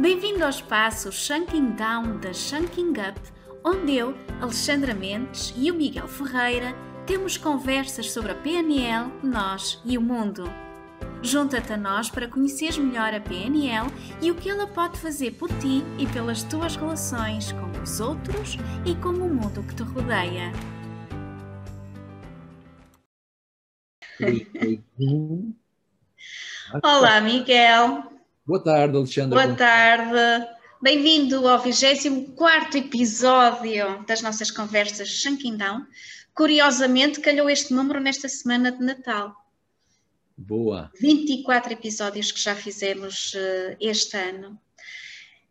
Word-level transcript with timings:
Bem-vindo 0.00 0.42
ao 0.42 0.48
espaço 0.48 1.12
Shunking 1.12 1.72
Down 1.72 2.20
da 2.20 2.32
Shunking 2.32 2.92
Up, 2.92 3.20
onde 3.62 3.96
eu, 3.96 4.14
Alexandra 4.40 4.94
Mendes 4.94 5.52
e 5.54 5.70
o 5.70 5.74
Miguel 5.74 6.08
Ferreira 6.08 6.74
temos 7.06 7.36
conversas 7.36 8.10
sobre 8.10 8.32
a 8.32 8.34
PNL, 8.34 9.12
nós 9.22 9.78
e 9.84 9.98
o 9.98 10.00
mundo. 10.00 10.44
Junta-te 11.22 11.74
a 11.74 11.76
nós 11.76 12.08
para 12.08 12.26
conheceres 12.26 12.78
melhor 12.78 13.12
a 13.12 13.20
PNL 13.20 13.90
e 14.22 14.30
o 14.30 14.34
que 14.34 14.48
ela 14.48 14.66
pode 14.66 14.98
fazer 14.98 15.32
por 15.32 15.50
ti 15.58 15.84
e 15.98 16.06
pelas 16.06 16.42
tuas 16.44 16.76
relações 16.76 17.52
com 17.52 17.82
os 17.82 18.00
outros 18.00 18.56
e 18.86 18.94
com 18.94 19.10
o 19.10 19.28
mundo 19.28 19.62
que 19.64 19.74
te 19.74 19.82
rodeia. 19.82 20.50
Olá, 26.82 27.20
Miguel. 27.20 28.19
Boa 28.50 28.64
tarde, 28.64 28.96
Alexandre. 28.96 29.30
Boa 29.30 29.54
tarde. 29.54 30.48
Bem-vindo 30.82 31.46
ao 31.46 31.62
24 31.62 32.78
episódio 32.78 34.04
das 34.08 34.22
nossas 34.22 34.50
conversas 34.50 35.08
Shanking 35.08 35.56
Down. 35.56 35.86
Curiosamente, 36.34 37.20
calhou 37.20 37.48
este 37.48 37.72
número 37.72 38.00
nesta 38.00 38.28
semana 38.28 38.72
de 38.72 38.82
Natal. 38.84 39.36
Boa. 40.36 40.90
24 41.00 41.74
episódios 41.74 42.32
que 42.32 42.40
já 42.40 42.56
fizemos 42.56 43.34
uh, 43.34 43.76
este 43.80 44.16
ano. 44.16 44.60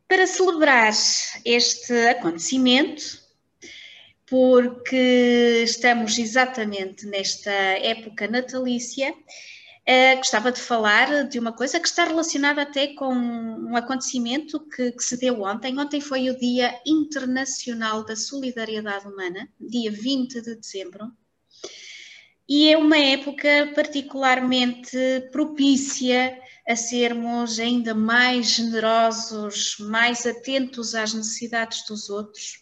Para 0.06 0.28
celebrar 0.28 0.92
este 1.46 2.10
acontecimento, 2.10 3.02
porque 4.26 5.62
estamos 5.64 6.18
exatamente 6.18 7.06
nesta 7.06 7.50
época 7.50 8.28
natalícia, 8.28 9.16
Uh, 9.90 10.18
gostava 10.18 10.52
de 10.52 10.62
falar 10.62 11.28
de 11.28 11.40
uma 11.40 11.52
coisa 11.52 11.80
que 11.80 11.88
está 11.88 12.04
relacionada 12.04 12.62
até 12.62 12.94
com 12.94 13.12
um 13.12 13.76
acontecimento 13.76 14.60
que, 14.60 14.92
que, 14.92 15.04
se 15.04 15.18
deu 15.18 15.42
ontem. 15.42 15.80
Ontem 15.80 16.00
foi 16.00 16.30
o 16.30 16.38
Dia 16.38 16.80
Internacional 16.86 18.06
da 18.06 18.16
Solidariedade 18.16 19.08
Humana, 19.08 19.50
dia 19.60 19.90
20 19.90 20.44
de 20.44 20.56
dezembro, 20.58 21.12
e 22.48 22.72
é 22.72 22.78
uma 22.78 23.00
época 23.00 23.72
particularmente 23.74 24.96
propícia 25.32 26.40
a 26.68 26.76
sermos 26.76 27.60
ainda 27.60 27.96
mais 27.96 28.52
generosos, 28.52 29.78
mais 29.80 30.24
atentos 30.24 30.94
às 30.94 31.16
necessidades 31.16 31.84
dos 31.88 32.12
outros 32.12 32.60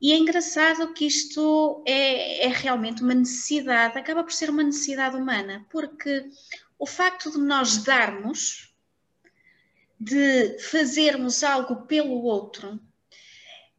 e 0.00 0.12
é 0.12 0.16
engraçado 0.16 0.92
que 0.92 1.06
isto 1.06 1.82
é, 1.86 2.46
é, 2.46 2.48
realmente 2.48 3.02
uma 3.02 3.14
necessidade, 3.14 3.98
acaba 3.98 4.22
por 4.22 4.32
ser 4.32 4.48
uma 4.48 4.62
necessidade 4.62 5.16
humana, 5.16 5.66
porque 5.70 6.30
o 6.78 6.86
facto 6.86 7.32
de 7.32 7.38
nós 7.38 7.78
darmos, 7.78 8.72
de 9.98 10.58
fazermos 10.60 11.42
algo 11.42 11.86
pelo 11.86 12.22
outro, 12.22 12.80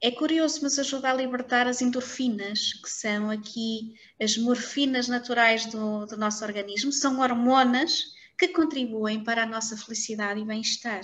é 0.01 0.11
curioso, 0.11 0.59
mas 0.61 0.77
ajuda 0.77 1.09
a 1.09 1.13
libertar 1.13 1.67
as 1.67 1.81
endorfinas, 1.81 2.73
que 2.73 2.89
são 2.89 3.29
aqui 3.29 3.93
as 4.21 4.37
morfinas 4.37 5.07
naturais 5.07 5.65
do, 5.65 6.05
do 6.05 6.17
nosso 6.17 6.43
organismo, 6.43 6.91
são 6.91 7.19
hormonas 7.19 8.05
que 8.37 8.49
contribuem 8.49 9.23
para 9.23 9.43
a 9.43 9.45
nossa 9.45 9.77
felicidade 9.77 10.39
e 10.39 10.45
bem-estar. 10.45 11.01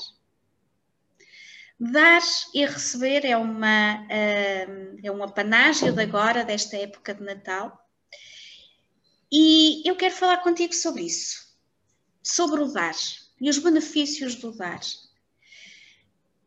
Dar 1.80 2.22
e 2.54 2.66
receber 2.66 3.26
é 3.26 3.36
uma, 3.36 4.08
é 4.10 5.12
um 5.12 5.22
apanágio 5.22 5.92
de 5.92 6.02
agora, 6.02 6.46
desta 6.46 6.78
época 6.78 7.14
de 7.14 7.22
Natal. 7.22 7.86
E 9.32 9.88
eu 9.88 9.96
quero 9.98 10.16
falar 10.16 10.38
contigo 10.38 10.74
sobre 10.74 11.04
isso, 11.04 11.46
sobre 12.24 12.62
o 12.62 12.72
dar 12.72 12.96
e 13.42 13.50
os 13.50 13.58
benefícios 13.58 14.36
do 14.36 14.56
dar. 14.56 14.80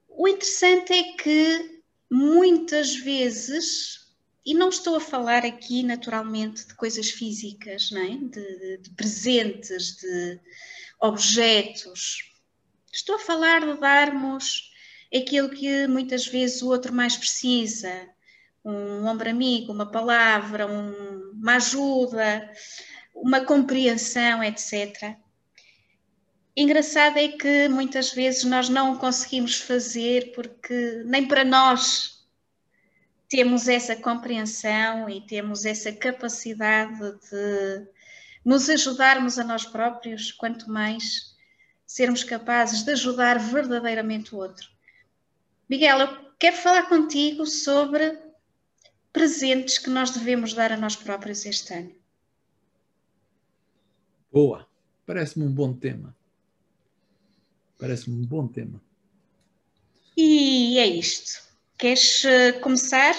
O 0.08 0.26
interessante 0.26 0.92
é 0.94 1.12
que 1.12 1.82
muitas 2.10 2.96
vezes, 2.96 4.08
e 4.46 4.54
não 4.54 4.70
estou 4.70 4.96
a 4.96 5.00
falar 5.00 5.44
aqui 5.44 5.82
naturalmente 5.82 6.66
de 6.66 6.74
coisas 6.74 7.10
físicas, 7.10 7.91
não 7.91 8.00
é? 8.00 8.16
de, 8.16 8.28
de, 8.28 8.78
de 8.78 8.91
presentes, 8.91 9.97
de 9.97 10.41
objetos, 11.00 12.32
estou 12.91 13.16
a 13.16 13.20
falar 13.20 13.60
de 13.60 13.78
darmos 13.78 14.72
aquilo 15.14 15.48
que 15.48 15.86
muitas 15.86 16.26
vezes 16.26 16.62
o 16.62 16.69
outro 16.69 16.92
mais 16.92 17.16
precisa. 17.16 18.08
Um 18.64 19.06
ombro 19.06 19.30
amigo, 19.30 19.72
uma 19.72 19.91
palavra, 19.91 20.66
um, 20.66 21.32
uma 21.32 21.56
ajuda, 21.56 22.50
uma 23.14 23.41
compreensão, 23.41 24.42
etc. 24.42 25.16
Engraçado 26.56 27.18
é 27.18 27.28
que 27.28 27.68
muitas 27.68 28.12
vezes 28.12 28.44
nós 28.44 28.68
não 28.68 28.97
conseguimos 28.97 29.60
fazer 29.60 30.32
porque 30.34 31.02
nem 31.06 31.26
para 31.26 31.44
nós 31.44 32.26
temos 33.28 33.68
essa 33.68 33.94
compreensão 33.94 35.08
e 35.08 35.20
temos 35.20 35.64
essa 35.64 35.92
capacidade 35.92 36.98
de 36.98 37.86
nos 38.44 38.68
ajudarmos 38.68 39.38
a 39.38 39.44
nós 39.44 39.64
próprios, 39.66 40.32
quanto 40.32 40.70
mais 40.70 41.36
sermos 41.86 42.24
capazes 42.24 42.82
de 42.82 42.92
ajudar 42.92 43.38
verdadeiramente 43.38 44.34
o 44.34 44.38
outro. 44.38 44.68
Miguel, 45.68 46.00
eu 46.00 46.08
quero 46.38 46.56
falar 46.56 46.88
contigo 46.88 47.44
sobre 47.44 48.18
presentes 49.12 49.78
que 49.78 49.90
nós 49.90 50.10
devemos 50.10 50.54
dar 50.54 50.72
a 50.72 50.76
nós 50.76 50.96
próprios 50.96 51.44
este 51.44 51.74
ano. 51.74 51.92
Boa, 54.32 54.66
parece-me 55.04 55.44
um 55.44 55.52
bom 55.52 55.74
tema. 55.74 56.16
Parece-me 57.78 58.16
um 58.16 58.26
bom 58.26 58.46
tema. 58.46 58.80
E 60.16 60.78
é 60.78 60.86
isto. 60.86 61.42
Queres 61.76 62.24
uh, 62.24 62.60
começar? 62.60 63.14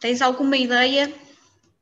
Tens 0.00 0.20
alguma 0.20 0.56
ideia? 0.56 1.12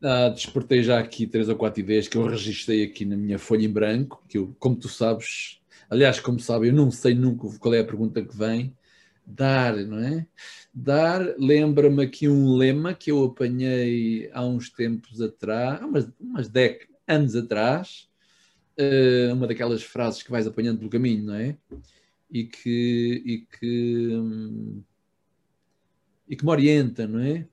Ah, 0.02 0.28
despertei 0.28 0.82
já 0.82 0.98
aqui 0.98 1.26
três 1.26 1.48
ou 1.48 1.56
quatro 1.56 1.80
ideias 1.80 2.06
que 2.06 2.16
eu 2.16 2.26
registrei 2.26 2.84
aqui 2.84 3.06
na 3.06 3.16
minha 3.16 3.38
folha 3.38 3.64
em 3.64 3.72
branco, 3.72 4.22
que 4.28 4.36
eu, 4.36 4.54
como 4.58 4.76
tu 4.76 4.88
sabes, 4.88 5.58
aliás, 5.88 6.20
como 6.20 6.38
sabem, 6.38 6.68
eu 6.68 6.76
não 6.76 6.90
sei 6.90 7.14
nunca 7.14 7.48
qual 7.58 7.72
é 7.72 7.80
a 7.80 7.84
pergunta 7.84 8.22
que 8.22 8.36
vem, 8.36 8.76
dar, 9.26 9.76
não 9.76 9.98
é? 9.98 10.26
Dar 10.72 11.34
lembra-me 11.38 12.02
aqui 12.02 12.28
um 12.28 12.56
lema 12.56 12.94
que 12.94 13.10
eu 13.10 13.24
apanhei 13.24 14.30
há 14.32 14.44
uns 14.44 14.70
tempos 14.70 15.20
atrás, 15.20 15.80
há 15.80 15.86
umas, 15.86 16.10
umas 16.20 16.50
anos 17.06 17.36
atrás, 17.36 18.08
uh, 18.78 19.32
uma 19.32 19.46
daquelas 19.46 19.82
frases 19.82 20.22
que 20.22 20.30
vais 20.30 20.46
apanhando 20.46 20.78
pelo 20.78 20.90
caminho, 20.90 21.24
não 21.24 21.34
é? 21.34 21.56
E 22.30 22.44
que, 22.44 23.22
e 23.24 23.38
que, 23.58 24.08
hum, 24.12 24.82
e 26.28 26.36
que 26.36 26.44
me 26.44 26.50
orienta, 26.50 27.06
não 27.06 27.20
é? 27.20 27.46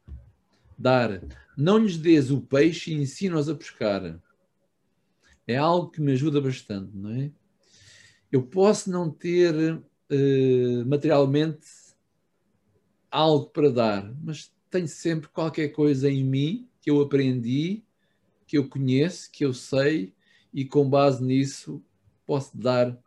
Dar. 0.77 1.21
Não 1.55 1.77
lhes 1.77 1.97
dês 1.97 2.31
o 2.31 2.41
peixe 2.41 2.91
e 2.91 2.95
ensina-os 2.95 3.47
a 3.47 3.55
pescar. 3.55 4.19
É 5.47 5.57
algo 5.57 5.91
que 5.91 6.01
me 6.01 6.13
ajuda 6.13 6.41
bastante, 6.41 6.95
não 6.95 7.11
é? 7.11 7.31
Eu 8.31 8.43
posso 8.43 8.89
não 8.89 9.11
ter 9.11 9.81
uh, 10.11 10.85
materialmente 10.85 11.67
algo 13.09 13.47
para 13.47 13.69
dar, 13.69 14.13
mas 14.23 14.51
tenho 14.69 14.87
sempre 14.87 15.27
qualquer 15.29 15.69
coisa 15.69 16.09
em 16.09 16.23
mim 16.23 16.67
que 16.79 16.89
eu 16.89 17.01
aprendi, 17.01 17.83
que 18.47 18.57
eu 18.57 18.67
conheço, 18.67 19.29
que 19.31 19.45
eu 19.45 19.53
sei 19.53 20.13
e 20.53 20.65
com 20.65 20.89
base 20.89 21.23
nisso 21.23 21.81
posso 22.25 22.57
dar 22.57 22.97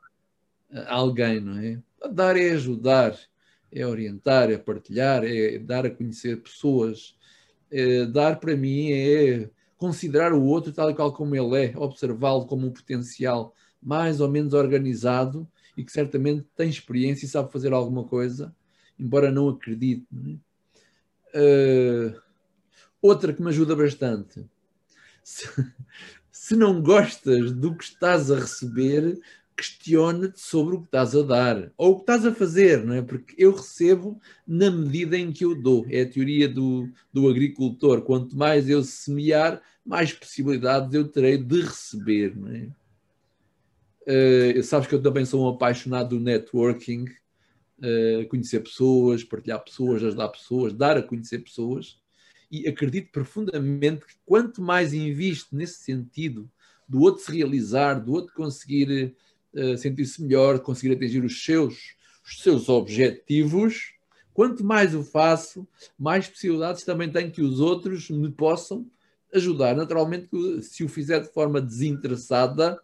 a 0.70 0.94
alguém, 0.94 1.40
não 1.40 1.58
é? 1.58 1.80
Dar 2.12 2.36
é 2.36 2.50
ajudar, 2.50 3.18
é 3.72 3.86
orientar, 3.86 4.50
é 4.50 4.58
partilhar, 4.58 5.24
é 5.24 5.58
dar 5.58 5.86
a 5.86 5.90
conhecer 5.90 6.42
pessoas. 6.42 7.16
É, 7.70 8.04
dar 8.04 8.38
para 8.38 8.56
mim 8.56 8.92
é 8.92 9.50
considerar 9.76 10.32
o 10.32 10.44
outro 10.44 10.72
tal 10.72 10.90
e 10.90 10.94
qual 10.94 11.12
como 11.12 11.34
ele 11.34 11.64
é, 11.64 11.76
observá-lo 11.76 12.46
como 12.46 12.66
um 12.66 12.70
potencial 12.70 13.54
mais 13.82 14.20
ou 14.20 14.30
menos 14.30 14.52
organizado 14.54 15.48
e 15.76 15.84
que 15.84 15.92
certamente 15.92 16.46
tem 16.56 16.68
experiência 16.68 17.26
e 17.26 17.28
sabe 17.28 17.52
fazer 17.52 17.72
alguma 17.72 18.04
coisa, 18.04 18.54
embora 18.98 19.30
não 19.30 19.48
acredite. 19.48 20.06
Não 20.10 20.32
é? 20.32 20.36
uh, 21.34 22.20
outra 23.02 23.32
que 23.32 23.42
me 23.42 23.48
ajuda 23.48 23.74
bastante. 23.74 24.46
Se, 25.22 25.48
se 26.30 26.56
não 26.56 26.80
gostas 26.80 27.52
do 27.52 27.74
que 27.74 27.84
estás 27.84 28.30
a 28.30 28.36
receber, 28.36 29.18
questiona-te 29.56 30.40
sobre 30.40 30.76
o 30.76 30.80
que 30.80 30.86
estás 30.86 31.14
a 31.14 31.22
dar 31.22 31.72
ou 31.76 31.92
o 31.92 31.96
que 31.96 32.02
estás 32.02 32.26
a 32.26 32.34
fazer, 32.34 32.84
não 32.84 32.94
é? 32.94 33.02
Porque 33.02 33.34
eu 33.38 33.52
recebo 33.52 34.20
na 34.46 34.70
medida 34.70 35.16
em 35.16 35.32
que 35.32 35.44
eu 35.44 35.54
dou. 35.54 35.86
É 35.88 36.02
a 36.02 36.08
teoria 36.08 36.48
do, 36.48 36.88
do 37.12 37.28
agricultor. 37.28 38.02
Quanto 38.02 38.36
mais 38.36 38.68
eu 38.68 38.82
semear, 38.82 39.62
mais 39.84 40.12
possibilidades 40.12 40.92
eu 40.92 41.08
terei 41.08 41.38
de 41.38 41.60
receber, 41.60 42.36
não 42.36 42.48
é? 42.48 42.68
Uh, 44.06 44.62
sabes 44.62 44.86
que 44.86 44.94
eu 44.94 45.02
também 45.02 45.24
sou 45.24 45.44
um 45.44 45.48
apaixonado 45.48 46.10
do 46.10 46.20
networking, 46.20 47.04
uh, 47.78 48.28
conhecer 48.28 48.60
pessoas, 48.60 49.24
partilhar 49.24 49.64
pessoas, 49.64 50.02
ajudar 50.02 50.28
pessoas, 50.28 50.72
dar 50.74 50.96
a 50.96 51.02
conhecer 51.02 51.38
pessoas. 51.38 51.98
E 52.50 52.68
acredito 52.68 53.10
profundamente 53.10 54.04
que 54.06 54.14
quanto 54.24 54.60
mais 54.60 54.92
invisto 54.92 55.56
nesse 55.56 55.82
sentido, 55.82 56.50
do 56.88 57.00
outro 57.00 57.24
se 57.24 57.32
realizar, 57.32 57.94
do 57.94 58.12
outro 58.12 58.34
conseguir 58.34 59.14
uh, 59.54 59.78
sentir-se 59.78 60.22
melhor, 60.22 60.58
conseguir 60.60 60.94
atingir 60.94 61.24
os 61.24 61.42
seus, 61.42 61.94
os 62.24 62.40
seus 62.42 62.68
objetivos, 62.68 63.94
quanto 64.34 64.62
mais 64.62 64.94
o 64.94 65.02
faço, 65.02 65.66
mais 65.98 66.28
possibilidades 66.28 66.84
também 66.84 67.10
tenho 67.10 67.30
que 67.30 67.40
os 67.40 67.58
outros 67.58 68.10
me 68.10 68.30
possam 68.30 68.86
ajudar. 69.32 69.74
Naturalmente, 69.74 70.28
se 70.62 70.84
o 70.84 70.88
fizer 70.88 71.20
de 71.20 71.32
forma 71.32 71.60
desinteressada, 71.60 72.80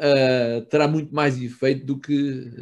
uh, 0.00 0.64
terá 0.66 0.88
muito 0.88 1.14
mais 1.14 1.40
efeito 1.40 1.86
do 1.86 1.98
que 1.98 2.12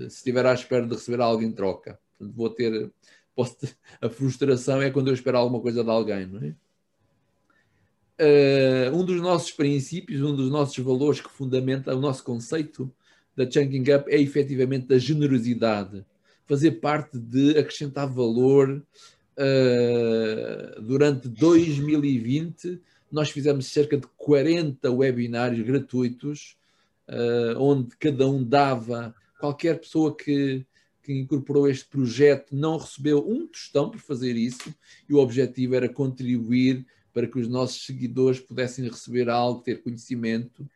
se 0.09 0.17
estiver 0.17 0.47
à 0.47 0.55
espera 0.55 0.87
de 0.87 0.95
receber 0.95 1.21
algo 1.21 1.43
em 1.43 1.53
troca. 1.53 1.99
Portanto, 2.19 2.37
vou 2.37 2.51
ter, 2.51 2.91
posso 3.35 3.57
ter, 3.57 3.77
a 4.01 4.09
frustração 4.09 4.81
é 4.81 4.91
quando 4.91 5.09
eu 5.09 5.15
espero 5.15 5.39
alguma 5.39 5.61
coisa 5.61 5.83
de 5.83 5.91
alguém, 5.91 6.27
não 6.27 6.41
é? 6.41 6.55
Uh, 8.21 8.95
um 8.95 9.05
dos 9.05 9.21
nossos 9.21 9.51
princípios, 9.51 10.23
um 10.23 10.37
dos 10.37 10.51
nossos 10.51 10.77
valores 10.79 11.21
que 11.21 11.31
fundamenta 11.31 11.97
o 11.97 12.01
nosso 12.01 12.23
conceito 12.23 12.93
da 13.35 13.51
Chunking 13.51 13.91
Up 13.95 14.09
é 14.09 14.21
efetivamente 14.21 14.93
a 14.95 14.99
generosidade. 14.99 16.05
Fazer 16.47 16.73
parte 16.73 17.19
de 17.19 17.59
acrescentar 17.59 18.07
valor. 18.07 18.83
Uh, 19.35 20.83
durante 20.83 21.27
2020, 21.27 22.81
nós 23.11 23.31
fizemos 23.31 23.67
cerca 23.67 23.97
de 23.97 24.07
40 24.17 24.91
webinários 24.91 25.65
gratuitos, 25.67 26.57
uh, 27.13 27.61
onde 27.61 27.95
cada 27.97 28.29
um 28.29 28.43
dava, 28.43 29.15
qualquer 29.39 29.79
pessoa 29.79 30.17
que, 30.17 30.67
que 31.03 31.13
incorporou 31.13 31.69
este 31.69 31.87
projeto 31.87 32.55
não 32.55 32.79
recebeu 32.79 33.29
um 33.29 33.47
tostão 33.47 33.91
por 33.91 34.01
fazer 34.01 34.37
isso, 34.37 34.75
e 35.09 35.15
o 35.15 35.19
objetivo 35.19 35.75
era 35.75 35.89
contribuir 35.89 36.87
para 37.13 37.27
que 37.27 37.39
os 37.39 37.47
nossos 37.47 37.85
seguidores 37.85 38.41
pudessem 38.41 38.89
receber 38.89 39.29
algo, 39.29 39.63
ter 39.63 39.83
conhecimento 39.83 40.67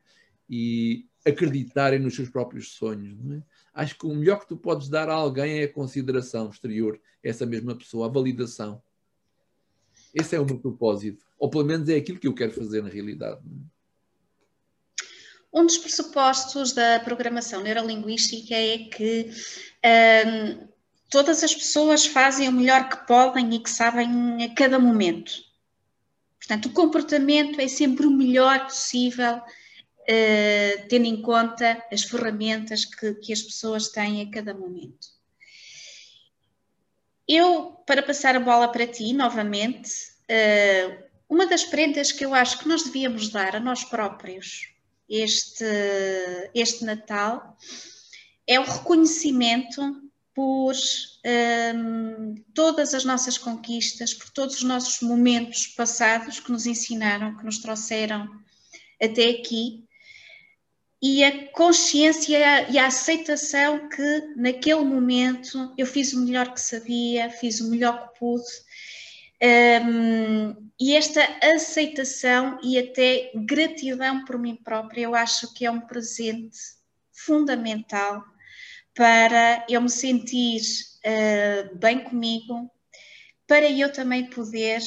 e 0.48 1.06
acreditarem 1.24 1.98
nos 1.98 2.14
seus 2.14 2.28
próprios 2.28 2.72
sonhos. 2.72 3.18
É? 3.32 3.42
Acho 3.74 3.98
que 3.98 4.06
o 4.06 4.14
melhor 4.14 4.40
que 4.40 4.48
tu 4.48 4.56
podes 4.56 4.88
dar 4.88 5.08
a 5.08 5.14
alguém 5.14 5.60
é 5.60 5.64
a 5.64 5.72
consideração 5.72 6.50
exterior, 6.50 7.00
essa 7.22 7.46
mesma 7.46 7.74
pessoa, 7.74 8.06
a 8.06 8.10
validação. 8.10 8.80
Esse 10.14 10.36
é 10.36 10.40
o 10.40 10.46
meu 10.46 10.58
propósito, 10.58 11.24
ou 11.38 11.50
pelo 11.50 11.64
menos 11.64 11.88
é 11.88 11.96
aquilo 11.96 12.18
que 12.18 12.28
eu 12.28 12.34
quero 12.34 12.52
fazer 12.52 12.82
na 12.82 12.88
realidade. 12.88 13.40
Um 15.52 15.64
dos 15.64 15.78
pressupostos 15.78 16.72
da 16.72 17.00
programação 17.00 17.62
neurolinguística 17.62 18.54
é 18.54 18.78
que 18.78 19.30
hum, 19.84 20.68
todas 21.10 21.42
as 21.42 21.54
pessoas 21.54 22.06
fazem 22.06 22.48
o 22.48 22.52
melhor 22.52 22.88
que 22.88 23.06
podem 23.06 23.54
e 23.54 23.60
que 23.60 23.70
sabem 23.70 24.44
a 24.44 24.54
cada 24.54 24.78
momento. 24.78 25.32
Portanto, 26.38 26.66
o 26.66 26.72
comportamento 26.72 27.60
é 27.60 27.68
sempre 27.68 28.06
o 28.06 28.10
melhor 28.10 28.66
possível 28.66 29.36
uh, 29.36 30.88
tendo 30.88 31.06
em 31.06 31.20
conta 31.20 31.84
as 31.92 32.02
ferramentas 32.02 32.84
que, 32.84 33.14
que 33.14 33.32
as 33.32 33.42
pessoas 33.42 33.88
têm 33.88 34.22
a 34.22 34.30
cada 34.30 34.54
momento. 34.54 35.16
Eu, 37.26 37.82
para 37.84 38.02
passar 38.02 38.36
a 38.36 38.40
bola 38.40 38.68
para 38.68 38.86
ti 38.86 39.12
novamente, 39.12 39.90
uh, 40.30 41.04
uma 41.28 41.46
das 41.46 41.64
prendas 41.64 42.12
que 42.12 42.24
eu 42.24 42.32
acho 42.32 42.58
que 42.58 42.68
nós 42.68 42.84
devíamos 42.84 43.28
dar 43.30 43.56
a 43.56 43.60
nós 43.60 43.82
próprios 43.82 44.75
este, 45.08 45.64
este 46.54 46.84
Natal 46.84 47.56
é 48.46 48.58
o 48.60 48.64
reconhecimento 48.64 50.02
por 50.34 50.74
um, 51.74 52.34
todas 52.54 52.92
as 52.92 53.04
nossas 53.04 53.38
conquistas, 53.38 54.12
por 54.12 54.30
todos 54.30 54.56
os 54.56 54.62
nossos 54.62 55.00
momentos 55.00 55.68
passados 55.68 56.38
que 56.38 56.52
nos 56.52 56.66
ensinaram, 56.66 57.36
que 57.36 57.44
nos 57.44 57.58
trouxeram 57.58 58.28
até 59.00 59.30
aqui 59.30 59.86
e 61.02 61.22
a 61.22 61.48
consciência 61.52 62.70
e 62.70 62.78
a 62.78 62.86
aceitação 62.86 63.88
que 63.88 64.34
naquele 64.36 64.84
momento 64.84 65.72
eu 65.76 65.86
fiz 65.86 66.12
o 66.12 66.20
melhor 66.20 66.52
que 66.52 66.60
sabia, 66.60 67.30
fiz 67.30 67.60
o 67.60 67.70
melhor 67.70 68.08
que 68.08 68.18
pude. 68.18 68.44
Um, 69.42 70.70
e 70.80 70.94
esta 70.94 71.22
aceitação 71.42 72.58
e 72.62 72.78
até 72.78 73.32
gratidão 73.34 74.24
por 74.24 74.38
mim 74.38 74.56
própria, 74.56 75.02
eu 75.02 75.14
acho 75.14 75.52
que 75.52 75.64
é 75.64 75.70
um 75.70 75.80
presente 75.80 76.58
fundamental 77.12 78.22
para 78.94 79.64
eu 79.68 79.80
me 79.80 79.90
sentir 79.90 80.60
uh, 81.04 81.76
bem 81.78 82.02
comigo, 82.02 82.70
para 83.46 83.70
eu 83.70 83.92
também 83.92 84.28
poder 84.30 84.80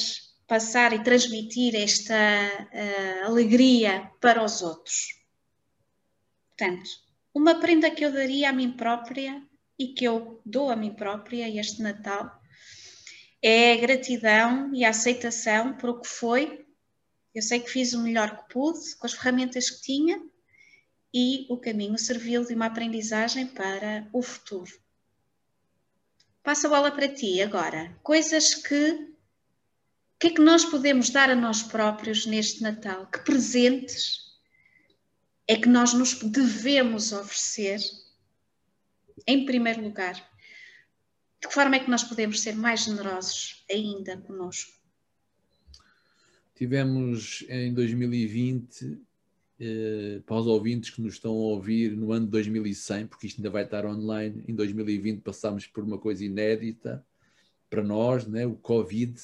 passar 0.46 0.92
e 0.92 1.02
transmitir 1.02 1.76
esta 1.76 2.14
uh, 2.14 3.26
alegria 3.26 4.10
para 4.20 4.42
os 4.42 4.62
outros. 4.62 5.06
Portanto, 6.48 6.90
uma 7.32 7.60
prenda 7.60 7.90
que 7.90 8.04
eu 8.04 8.12
daria 8.12 8.50
a 8.50 8.52
mim 8.52 8.72
própria 8.72 9.42
e 9.78 9.88
que 9.88 10.04
eu 10.04 10.40
dou 10.44 10.70
a 10.70 10.76
mim 10.76 10.92
própria 10.92 11.48
este 11.48 11.80
Natal 11.80 12.39
é 13.42 13.72
a 13.72 13.76
gratidão 13.76 14.74
e 14.74 14.84
a 14.84 14.90
aceitação 14.90 15.74
por 15.74 15.90
o 15.90 16.00
que 16.00 16.08
foi. 16.08 16.66
Eu 17.34 17.42
sei 17.42 17.60
que 17.60 17.70
fiz 17.70 17.92
o 17.92 18.02
melhor 18.02 18.36
que 18.36 18.52
pude 18.52 18.96
com 18.96 19.06
as 19.06 19.12
ferramentas 19.12 19.70
que 19.70 19.82
tinha 19.82 20.22
e 21.12 21.46
o 21.48 21.56
caminho 21.56 21.98
serviu 21.98 22.44
de 22.44 22.54
uma 22.54 22.66
aprendizagem 22.66 23.46
para 23.46 24.08
o 24.12 24.22
futuro. 24.22 24.72
Passo 26.42 26.66
a 26.66 26.70
bola 26.70 26.90
para 26.90 27.08
ti 27.08 27.40
agora. 27.40 27.96
Coisas 28.02 28.54
que 28.54 29.10
que 30.20 30.26
é 30.26 30.30
que 30.30 30.42
nós 30.42 30.66
podemos 30.66 31.08
dar 31.08 31.30
a 31.30 31.34
nós 31.34 31.62
próprios 31.62 32.26
neste 32.26 32.60
Natal? 32.60 33.06
Que 33.06 33.20
presentes 33.20 34.30
é 35.48 35.56
que 35.56 35.66
nós 35.66 35.94
nos 35.94 36.12
devemos 36.22 37.10
oferecer, 37.10 37.80
em 39.26 39.46
primeiro 39.46 39.82
lugar, 39.82 40.29
de 41.40 41.48
que 41.48 41.54
forma 41.54 41.76
é 41.76 41.80
que 41.80 41.90
nós 41.90 42.04
podemos 42.04 42.40
ser 42.40 42.54
mais 42.54 42.84
generosos 42.84 43.64
ainda 43.70 44.16
conosco? 44.18 44.72
Tivemos 46.54 47.44
em 47.48 47.72
2020, 47.72 49.00
eh, 49.58 50.20
para 50.26 50.36
os 50.36 50.46
ouvintes 50.46 50.90
que 50.90 51.00
nos 51.00 51.14
estão 51.14 51.32
a 51.32 51.34
ouvir, 51.34 51.96
no 51.96 52.12
ano 52.12 52.26
de 52.26 52.32
2100, 52.32 53.06
porque 53.06 53.26
isto 53.26 53.38
ainda 53.38 53.48
vai 53.48 53.64
estar 53.64 53.86
online, 53.86 54.44
em 54.46 54.54
2020 54.54 55.22
passámos 55.22 55.66
por 55.66 55.82
uma 55.82 55.96
coisa 55.96 56.22
inédita 56.22 57.04
para 57.70 57.82
nós, 57.82 58.26
né? 58.26 58.46
o 58.46 58.54
Covid, 58.54 59.18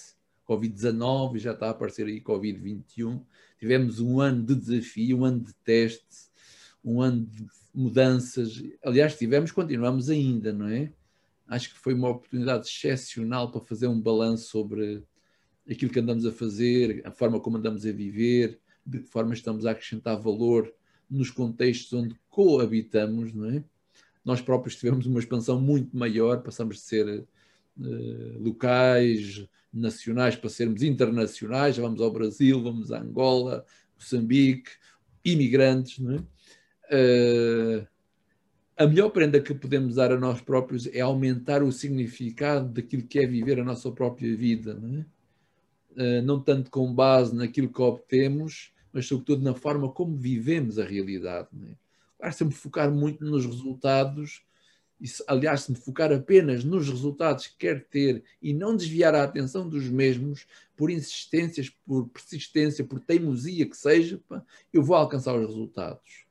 Covid-19, 0.49 1.39
já 1.39 1.53
está 1.53 1.67
a 1.67 1.71
aparecer 1.71 2.07
aí 2.07 2.21
Covid-21. 2.21 3.21
Tivemos 3.59 4.01
um 4.01 4.21
ano 4.21 4.43
de 4.43 4.55
desafio, 4.55 5.19
um 5.19 5.25
ano 5.25 5.41
de 5.41 5.53
teste, 5.57 6.31
um 6.83 7.03
ano 7.03 7.27
de 7.27 7.45
mudanças. 7.75 8.63
Aliás, 8.83 9.19
tivemos, 9.19 9.53
continuamos 9.53 10.09
ainda, 10.09 10.53
não 10.53 10.69
é? 10.69 10.93
Acho 11.49 11.73
que 11.73 11.79
foi 11.79 11.95
uma 11.95 12.09
oportunidade 12.09 12.67
excepcional 12.67 13.51
para 13.51 13.61
fazer 13.61 13.87
um 13.87 14.01
balanço 14.01 14.49
sobre 14.49 15.05
aquilo 15.69 15.93
que 15.93 16.01
andamos 16.01 16.25
a 16.27 16.33
fazer, 16.33 17.03
a 17.05 17.11
forma 17.11 17.41
como 17.41 17.57
andamos 17.57 17.85
a 17.87 17.93
viver, 17.93 18.61
de 18.85 19.01
que 19.01 19.09
forma 19.09 19.35
estamos 19.35 19.67
a 19.67 19.73
acrescentar 19.73 20.21
valor 20.21 20.73
nos 21.09 21.31
contextos 21.31 21.93
onde 21.93 22.17
coabitamos, 22.29 23.33
não 23.33 23.51
é? 23.51 23.65
Nós 24.25 24.41
próprios 24.41 24.77
tivemos 24.77 25.07
uma 25.07 25.21
expansão 25.21 25.61
muito 25.61 25.97
maior, 25.97 26.43
passamos 26.43 26.77
de 26.77 26.83
ser 26.83 27.21
uh, 27.79 28.43
locais, 28.43 29.47
nacionais 29.73 30.35
para 30.35 30.51
sermos 30.51 30.83
internacionais, 30.83 31.77
vamos 31.77 32.01
ao 32.01 32.11
Brasil, 32.11 32.61
vamos 32.63 32.91
a 32.91 33.01
Angola, 33.01 33.65
Moçambique, 33.97 34.71
imigrantes, 35.25 35.99
não 35.99 36.15
é? 36.15 36.19
Uh, 36.89 37.87
a 38.77 38.87
melhor 38.87 39.11
prenda 39.11 39.41
que 39.41 39.55
podemos 39.55 39.95
dar 39.95 40.13
a 40.13 40.19
nós 40.19 40.41
próprios 40.41 40.87
é 40.89 41.01
aumentar 41.01 41.63
o 41.63 41.73
significado 41.73 42.69
daquilo 42.69 43.05
que 43.05 43.19
é 43.19 43.27
viver 43.27 43.59
a 43.59 43.65
nossa 43.65 43.91
própria 43.91 44.37
vida, 44.37 44.75
não, 44.75 45.07
é? 45.97 46.21
uh, 46.21 46.23
não 46.23 46.41
tanto 46.41 46.71
com 46.71 46.93
base 46.95 47.35
naquilo 47.35 47.73
que 47.73 47.81
obtemos, 47.81 48.73
mas 48.93 49.07
sobretudo 49.07 49.43
na 49.43 49.55
forma 49.55 49.91
como 49.91 50.15
vivemos 50.15 50.79
a 50.79 50.85
realidade. 50.85 51.49
É? 51.55 51.75
Claro, 52.19 52.35
se 52.35 52.45
me 52.45 52.53
focar 52.53 52.91
muito 52.91 53.25
nos 53.25 53.47
resultados, 53.47 54.43
e, 55.01 55.07
aliás, 55.27 55.63
se 55.63 55.73
me 55.73 55.79
focar 55.79 56.13
apenas 56.13 56.63
nos 56.63 56.89
resultados 56.89 57.47
que 57.47 57.57
quer 57.57 57.85
ter 57.85 58.25
e 58.43 58.53
não 58.53 58.77
desviar 58.77 59.15
a 59.15 59.23
atenção 59.23 59.69
dos 59.69 59.89
mesmos 59.89 60.47
por 60.75 60.91
insistências, 60.91 61.71
por 61.71 62.09
persistência, 62.09 62.85
por 62.85 63.01
teimosia 63.01 63.69
que 63.69 63.77
seja, 63.77 64.21
eu 64.71 64.83
vou 64.83 64.97
alcançar 64.97 65.35
os 65.35 65.47
resultados. 65.47 66.26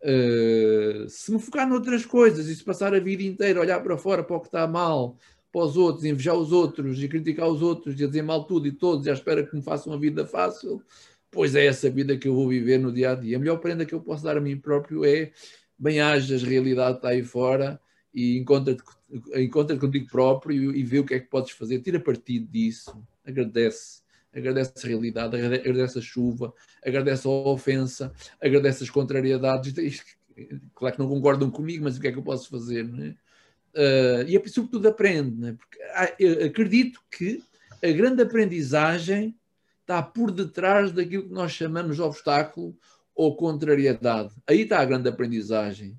Uh, 0.00 1.08
se 1.08 1.32
me 1.32 1.40
focar 1.40 1.68
noutras 1.68 2.06
coisas 2.06 2.46
e 2.46 2.54
se 2.54 2.62
passar 2.62 2.94
a 2.94 3.00
vida 3.00 3.22
inteira 3.22 3.58
a 3.58 3.62
olhar 3.62 3.82
para 3.82 3.96
fora 3.98 4.22
para 4.22 4.36
o 4.36 4.40
que 4.40 4.46
está 4.46 4.66
mal, 4.66 5.16
para 5.52 5.62
os 5.62 5.76
outros, 5.76 6.04
invejar 6.04 6.36
os 6.36 6.52
outros 6.52 7.02
e 7.02 7.08
criticar 7.08 7.48
os 7.48 7.62
outros 7.62 7.94
e 7.94 8.06
dizer 8.06 8.22
mal 8.22 8.44
tudo 8.44 8.68
e 8.68 8.72
todos 8.72 9.06
e 9.06 9.10
à 9.10 9.12
espera 9.12 9.44
que 9.44 9.56
me 9.56 9.62
façam 9.62 9.92
uma 9.92 9.98
vida 9.98 10.24
fácil, 10.24 10.82
pois 11.30 11.54
é 11.54 11.66
essa 11.66 11.90
vida 11.90 12.16
que 12.16 12.28
eu 12.28 12.34
vou 12.34 12.48
viver 12.48 12.78
no 12.78 12.92
dia 12.92 13.10
a 13.10 13.14
dia. 13.14 13.36
A 13.36 13.40
melhor 13.40 13.58
prenda 13.58 13.84
que 13.84 13.94
eu 13.94 14.00
posso 14.00 14.22
dar 14.22 14.36
a 14.36 14.40
mim 14.40 14.56
próprio 14.56 15.04
é 15.04 15.32
bem 15.78 16.00
hajas, 16.00 16.44
a 16.44 16.46
realidade 16.46 16.98
está 16.98 17.08
aí 17.08 17.24
fora 17.24 17.80
e 18.14 18.38
encontra-te 18.38 18.82
encontra 19.34 19.76
contigo 19.76 20.06
próprio 20.06 20.74
e 20.74 20.82
vê 20.82 20.98
o 20.98 21.04
que 21.04 21.14
é 21.14 21.20
que 21.20 21.28
podes 21.28 21.52
fazer, 21.52 21.80
tira 21.80 21.98
partido 21.98 22.46
disso, 22.46 23.02
agradece, 23.24 24.02
agradece 24.34 24.72
a 24.76 24.88
realidade, 24.88 25.36
agradece 25.36 25.98
a 25.98 26.02
chuva, 26.02 26.52
agradece 26.84 27.26
a 27.26 27.30
ofensa, 27.30 28.12
agradece 28.40 28.84
as 28.84 28.90
contrariedades. 28.90 29.72
Claro 30.74 30.94
que 30.94 31.00
não 31.00 31.08
concordam 31.08 31.50
comigo, 31.50 31.84
mas 31.84 31.96
o 31.96 32.00
que 32.00 32.08
é 32.08 32.12
que 32.12 32.18
eu 32.18 32.22
posso 32.22 32.48
fazer? 32.48 32.86
Não 32.86 33.04
é? 33.04 33.14
uh, 33.74 34.28
e 34.28 34.36
é 34.36 34.48
sobretudo 34.48 34.88
aprende, 34.88 35.36
né? 35.36 35.56
porque 35.56 35.78
eu 36.18 36.46
acredito 36.46 37.00
que 37.10 37.42
a 37.82 37.90
grande 37.92 38.22
aprendizagem 38.22 39.36
está 39.80 40.02
por 40.02 40.30
detrás 40.30 40.92
daquilo 40.92 41.24
que 41.24 41.32
nós 41.32 41.52
chamamos 41.52 41.96
de 41.96 42.02
obstáculo 42.02 42.76
ou 43.14 43.36
contrariedade. 43.36 44.34
Aí 44.46 44.62
está 44.62 44.80
a 44.80 44.84
grande 44.84 45.08
aprendizagem. 45.08 45.98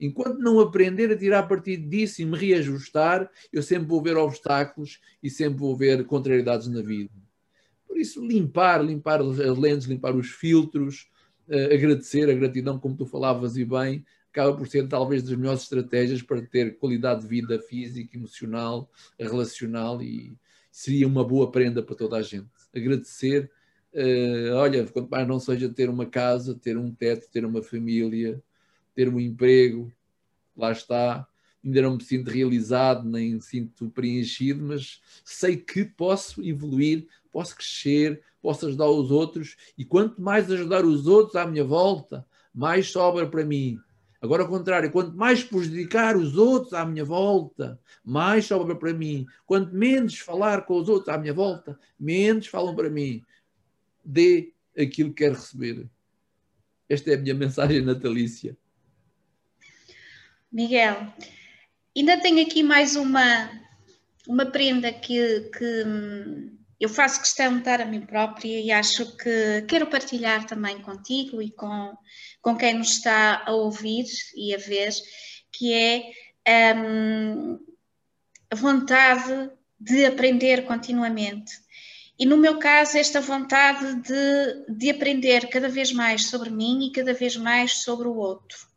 Enquanto 0.00 0.38
não 0.38 0.60
aprender 0.60 1.10
a 1.10 1.16
tirar 1.16 1.42
partido 1.44 1.88
disso 1.88 2.22
e 2.22 2.24
me 2.24 2.36
reajustar, 2.36 3.28
eu 3.52 3.62
sempre 3.62 3.88
vou 3.88 4.02
ver 4.02 4.16
obstáculos 4.16 5.00
e 5.22 5.28
sempre 5.28 5.58
vou 5.58 5.76
ver 5.76 6.04
contrariedades 6.06 6.68
na 6.68 6.82
vida. 6.82 7.10
Por 7.98 8.02
isso, 8.02 8.24
limpar, 8.24 8.80
limpar 8.80 9.20
as 9.20 9.58
lentes, 9.58 9.88
limpar 9.88 10.14
os 10.14 10.28
filtros, 10.28 11.08
uh, 11.48 11.74
agradecer, 11.74 12.30
a 12.30 12.32
gratidão, 12.32 12.78
como 12.78 12.96
tu 12.96 13.04
falavas 13.04 13.56
e 13.56 13.64
bem, 13.64 14.06
acaba 14.30 14.56
por 14.56 14.68
ser 14.68 14.86
talvez 14.86 15.24
das 15.24 15.36
melhores 15.36 15.62
estratégias 15.62 16.22
para 16.22 16.40
ter 16.40 16.78
qualidade 16.78 17.22
de 17.22 17.26
vida 17.26 17.58
física, 17.58 18.16
emocional, 18.16 18.88
relacional 19.18 20.00
e 20.00 20.38
seria 20.70 21.08
uma 21.08 21.24
boa 21.24 21.50
prenda 21.50 21.82
para 21.82 21.96
toda 21.96 22.18
a 22.18 22.22
gente. 22.22 22.46
Agradecer, 22.72 23.50
uh, 23.92 24.54
olha, 24.54 24.86
quanto 24.86 25.10
mais 25.10 25.26
não 25.26 25.40
seja 25.40 25.68
ter 25.68 25.90
uma 25.90 26.06
casa, 26.06 26.54
ter 26.54 26.78
um 26.78 26.94
teto, 26.94 27.28
ter 27.32 27.44
uma 27.44 27.64
família, 27.64 28.40
ter 28.94 29.08
um 29.08 29.18
emprego, 29.18 29.92
lá 30.56 30.70
está. 30.70 31.26
Ainda 31.64 31.82
não 31.82 31.96
me 31.96 32.04
sinto 32.04 32.30
realizado, 32.30 33.08
nem 33.10 33.34
me 33.34 33.42
sinto 33.42 33.90
preenchido, 33.90 34.62
mas 34.62 35.00
sei 35.24 35.56
que 35.56 35.84
posso 35.84 36.40
evoluir, 36.44 37.08
posso 37.38 37.54
crescer, 37.54 38.20
posso 38.42 38.66
ajudar 38.66 38.90
os 38.90 39.12
outros, 39.12 39.56
e 39.78 39.84
quanto 39.84 40.20
mais 40.20 40.50
ajudar 40.50 40.84
os 40.84 41.06
outros 41.06 41.36
à 41.36 41.46
minha 41.46 41.62
volta, 41.62 42.26
mais 42.52 42.90
sobra 42.90 43.28
para 43.28 43.44
mim. 43.44 43.78
Agora, 44.20 44.42
ao 44.42 44.48
contrário, 44.48 44.90
quanto 44.90 45.16
mais 45.16 45.44
prejudicar 45.44 46.16
os 46.16 46.36
outros 46.36 46.72
à 46.72 46.84
minha 46.84 47.04
volta, 47.04 47.78
mais 48.04 48.44
sobra 48.44 48.74
para 48.74 48.92
mim. 48.92 49.24
Quanto 49.46 49.72
menos 49.72 50.18
falar 50.18 50.62
com 50.62 50.80
os 50.80 50.88
outros 50.88 51.14
à 51.14 51.16
minha 51.16 51.32
volta, 51.32 51.78
menos 51.96 52.48
falam 52.48 52.74
para 52.74 52.90
mim. 52.90 53.22
Dê 54.04 54.52
aquilo 54.76 55.10
que 55.10 55.22
quer 55.22 55.30
receber. 55.30 55.88
Esta 56.88 57.12
é 57.12 57.14
a 57.14 57.18
minha 57.18 57.34
mensagem 57.36 57.82
natalícia. 57.82 58.58
Miguel, 60.50 61.12
ainda 61.96 62.20
tenho 62.20 62.44
aqui 62.44 62.64
mais 62.64 62.96
uma, 62.96 63.48
uma 64.26 64.46
prenda 64.46 64.92
que, 64.92 65.48
que 65.56 66.57
eu 66.80 66.88
faço 66.88 67.20
questão 67.20 67.56
de 67.56 67.64
dar 67.64 67.80
a 67.80 67.84
mim 67.84 68.00
própria 68.00 68.60
e 68.60 68.70
acho 68.70 69.16
que 69.16 69.62
quero 69.66 69.88
partilhar 69.88 70.46
também 70.46 70.80
contigo 70.80 71.42
e 71.42 71.50
com, 71.50 71.96
com 72.40 72.56
quem 72.56 72.74
nos 72.74 72.90
está 72.92 73.42
a 73.44 73.52
ouvir 73.52 74.04
e 74.36 74.54
a 74.54 74.58
ver, 74.58 74.92
que 75.52 75.74
é 75.74 76.74
um, 76.74 77.58
a 78.50 78.54
vontade 78.54 79.50
de 79.78 80.06
aprender 80.06 80.66
continuamente. 80.66 81.52
E 82.18 82.24
no 82.24 82.36
meu 82.36 82.58
caso, 82.58 82.96
esta 82.96 83.20
vontade 83.20 83.94
de, 84.02 84.76
de 84.76 84.90
aprender 84.90 85.48
cada 85.48 85.68
vez 85.68 85.92
mais 85.92 86.26
sobre 86.26 86.50
mim 86.50 86.86
e 86.86 86.92
cada 86.92 87.12
vez 87.12 87.36
mais 87.36 87.82
sobre 87.82 88.08
o 88.08 88.16
outro. 88.16 88.68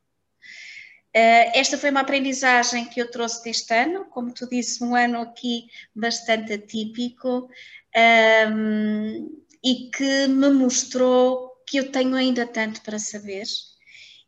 Uh, 1.13 1.51
esta 1.53 1.77
foi 1.77 1.89
uma 1.89 2.01
aprendizagem 2.01 2.85
que 2.85 3.01
eu 3.01 3.11
trouxe 3.11 3.43
deste 3.43 3.73
ano, 3.73 4.05
como 4.05 4.33
tu 4.33 4.47
disse, 4.47 4.81
um 4.81 4.95
ano 4.95 5.19
aqui 5.19 5.67
bastante 5.93 6.53
atípico 6.53 7.49
um, 7.97 9.41
e 9.63 9.89
que 9.91 10.27
me 10.27 10.49
mostrou 10.49 11.51
que 11.67 11.77
eu 11.77 11.91
tenho 11.91 12.15
ainda 12.15 12.45
tanto 12.45 12.81
para 12.81 12.99
saber. 12.99 13.45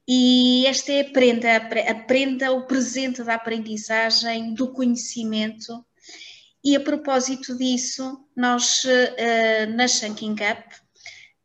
E 0.07 0.65
esta 0.67 0.91
é 0.91 1.01
a 1.01 1.11
prenda, 1.11 1.55
a 1.55 1.95
prenda, 1.95 2.51
o 2.51 2.65
presente 2.67 3.23
da 3.23 3.35
aprendizagem, 3.35 4.53
do 4.53 4.73
conhecimento. 4.73 5.83
E 6.63 6.75
a 6.75 6.79
propósito 6.79 7.57
disso, 7.57 8.25
nós 8.35 8.83
uh, 8.83 9.75
na 9.75 9.87
Shanking 9.87 10.33
Up 10.33 10.82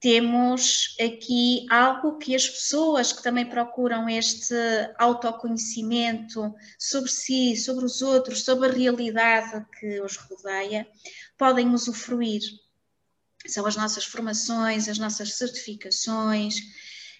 temos 0.00 0.96
aqui 1.00 1.66
algo 1.70 2.18
que 2.18 2.34
as 2.34 2.48
pessoas 2.48 3.12
que 3.12 3.22
também 3.22 3.44
procuram 3.44 4.08
este 4.08 4.54
autoconhecimento 4.96 6.54
sobre 6.78 7.10
si, 7.10 7.56
sobre 7.56 7.84
os 7.84 8.00
outros, 8.00 8.44
sobre 8.44 8.68
a 8.68 8.72
realidade 8.72 9.66
que 9.78 10.00
os 10.00 10.16
rodeia, 10.16 10.86
podem 11.36 11.72
usufruir. 11.74 12.42
São 13.46 13.66
as 13.66 13.76
nossas 13.76 14.04
formações, 14.04 14.88
as 14.88 14.98
nossas 14.98 15.36
certificações. 15.36 16.56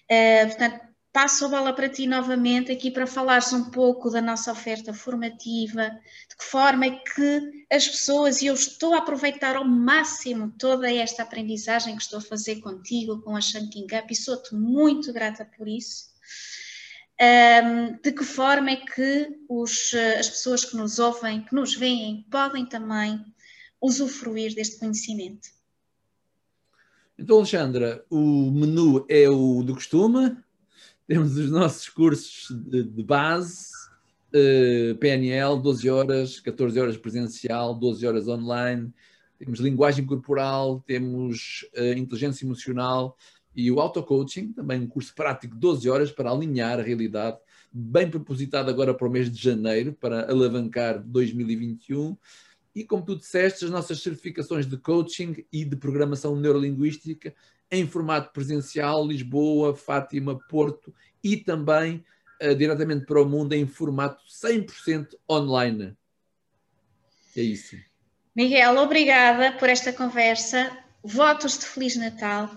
Uh, 0.09 0.47
portanto, 0.47 0.88
passo 1.11 1.45
a 1.45 1.49
bola 1.49 1.73
para 1.73 1.89
ti 1.89 2.05
novamente 2.05 2.71
aqui 2.71 2.91
para 2.91 3.07
falares 3.07 3.51
um 3.51 3.71
pouco 3.71 4.09
da 4.09 4.21
nossa 4.21 4.51
oferta 4.51 4.93
formativa, 4.93 5.89
de 6.29 6.35
que 6.37 6.43
forma 6.43 6.85
é 6.85 6.91
que 6.91 7.65
as 7.71 7.87
pessoas, 7.87 8.41
e 8.41 8.45
eu 8.45 8.53
estou 8.53 8.93
a 8.93 8.99
aproveitar 8.99 9.55
ao 9.55 9.65
máximo 9.65 10.53
toda 10.57 10.91
esta 10.91 11.23
aprendizagem 11.23 11.95
que 11.95 12.03
estou 12.03 12.19
a 12.19 12.21
fazer 12.21 12.61
contigo, 12.61 13.21
com 13.21 13.35
a 13.35 13.41
Shanking 13.41 13.85
Up, 13.85 14.11
e 14.11 14.15
sou-te 14.15 14.53
muito 14.53 15.11
grata 15.11 15.45
por 15.57 15.67
isso. 15.67 16.09
De 18.01 18.11
que 18.11 18.23
forma 18.23 18.69
é 18.71 18.75
que 18.77 19.29
os, 19.49 19.93
as 20.17 20.29
pessoas 20.29 20.63
que 20.63 20.77
nos 20.77 20.99
ouvem, 20.99 21.43
que 21.43 21.53
nos 21.53 21.75
veem, 21.75 22.25
podem 22.29 22.65
também 22.65 23.25
usufruir 23.81 24.53
deste 24.55 24.77
conhecimento? 24.79 25.49
Então, 27.17 27.37
Alexandra, 27.37 28.05
o 28.09 28.49
menu 28.51 29.05
é 29.09 29.27
o 29.27 29.61
do 29.61 29.73
costume, 29.73 30.37
temos 31.09 31.35
os 31.37 31.49
nossos 31.49 31.89
cursos 31.89 32.55
de, 32.55 32.83
de 32.83 33.01
base, 33.01 33.71
uh, 34.31 34.95
PNL, 34.99 35.59
12 35.59 35.89
horas, 35.89 36.39
14 36.39 36.79
horas 36.79 36.97
presencial, 36.97 37.73
12 37.73 38.05
horas 38.05 38.27
online, 38.27 38.93
temos 39.39 39.59
linguagem 39.59 40.05
corporal, 40.05 40.83
temos 40.85 41.67
uh, 41.75 41.97
inteligência 41.97 42.45
emocional 42.45 43.17
e 43.55 43.71
o 43.71 43.79
auto-coaching, 43.79 44.53
também 44.53 44.81
um 44.81 44.87
curso 44.87 45.15
prático 45.15 45.55
de 45.55 45.59
12 45.59 45.89
horas 45.89 46.11
para 46.11 46.29
alinhar 46.29 46.77
a 46.77 46.83
realidade, 46.83 47.39
bem 47.73 48.07
propositado 48.07 48.69
agora 48.69 48.93
para 48.93 49.07
o 49.07 49.11
mês 49.11 49.31
de 49.31 49.41
janeiro, 49.41 49.93
para 49.93 50.29
alavancar 50.29 51.01
2021. 51.03 52.15
E 52.75 52.83
como 52.83 53.03
tu 53.03 53.15
disseste, 53.15 53.65
as 53.65 53.71
nossas 53.71 53.99
certificações 54.03 54.67
de 54.67 54.77
coaching 54.77 55.43
e 55.51 55.65
de 55.65 55.75
programação 55.75 56.35
neurolinguística 56.35 57.33
em 57.71 57.87
formato 57.87 58.31
presencial, 58.31 59.05
Lisboa, 59.05 59.75
Fátima, 59.75 60.39
Porto 60.47 60.93
e 61.23 61.37
também 61.37 62.03
uh, 62.41 62.55
diretamente 62.55 63.05
para 63.05 63.21
o 63.21 63.25
mundo 63.25 63.53
em 63.53 63.67
formato 63.67 64.23
100% 64.27 65.15
online. 65.29 65.95
É 67.35 67.41
isso. 67.41 67.75
Miguel, 68.35 68.77
obrigada 68.77 69.51
por 69.53 69.69
esta 69.69 69.93
conversa. 69.93 70.71
Votos 71.03 71.57
de 71.57 71.65
Feliz 71.65 71.95
Natal. 71.95 72.49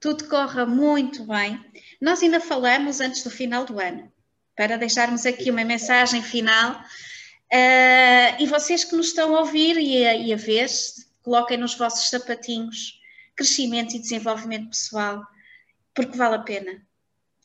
Tudo 0.00 0.28
corra 0.28 0.64
muito 0.64 1.24
bem. 1.24 1.60
Nós 2.00 2.22
ainda 2.22 2.40
falamos 2.40 3.00
antes 3.00 3.22
do 3.22 3.30
final 3.30 3.64
do 3.64 3.80
ano, 3.80 4.10
para 4.56 4.76
deixarmos 4.76 5.26
aqui 5.26 5.50
uma 5.50 5.64
mensagem 5.64 6.22
final. 6.22 6.80
Uh, 7.52 8.40
e 8.40 8.46
vocês 8.46 8.84
que 8.84 8.96
nos 8.96 9.08
estão 9.08 9.36
a 9.36 9.40
ouvir 9.40 9.76
e 9.76 10.06
a, 10.06 10.14
e 10.14 10.32
a 10.32 10.36
ver, 10.36 10.68
coloquem 11.22 11.58
nos 11.58 11.74
vossos 11.74 12.08
sapatinhos 12.08 13.01
crescimento 13.42 13.96
e 13.96 13.98
desenvolvimento 13.98 14.70
pessoal, 14.70 15.26
porque 15.92 16.16
vale 16.16 16.36
a 16.36 16.42
pena. 16.42 16.86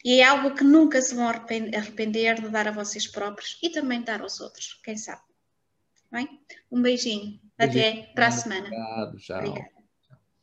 E 0.05 0.21
é 0.21 0.23
algo 0.23 0.55
que 0.55 0.63
nunca 0.63 1.01
se 1.01 1.15
vão 1.15 1.27
arrepender 1.27 2.39
de 2.39 2.49
dar 2.49 2.67
a 2.67 2.71
vocês 2.71 3.07
próprios 3.07 3.57
e 3.63 3.69
também 3.69 4.03
dar 4.03 4.21
aos 4.21 4.39
outros, 4.39 4.79
quem 4.83 4.95
sabe. 4.95 5.21
Bem? 6.11 6.39
Um 6.71 6.81
beijinho. 6.81 7.39
beijinho. 7.57 7.89
Até 7.89 8.13
para 8.13 8.27
a 8.27 8.31
semana. 8.31 8.67
Obrigado, 8.67 9.17
tchau. 9.17 9.37
Obrigada. 9.39 9.76